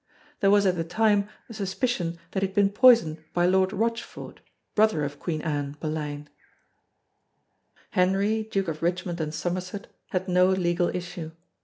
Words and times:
There 0.39 0.49
was 0.49 0.65
at 0.65 0.77
the 0.77 0.83
time 0.83 1.29
a 1.47 1.53
suspicion 1.53 2.17
that 2.31 2.41
he 2.41 2.47
had 2.47 2.55
been 2.55 2.71
poisoned 2.71 3.23
by 3.35 3.45
Lord 3.45 3.71
Rochford, 3.71 4.41
brother 4.73 5.03
of 5.03 5.19
Queen 5.19 5.43
Anne 5.43 5.77
(Boleyn). 5.79 6.27
Henry 7.91 8.41
Duke 8.45 8.69
of 8.69 8.81
Richmond 8.81 9.21
and 9.21 9.31
Somerset 9.31 9.93
had 10.07 10.27
no 10.27 10.47
legal 10.47 10.89
issue. 10.89 11.33